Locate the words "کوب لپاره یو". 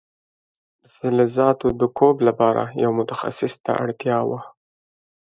1.97-2.91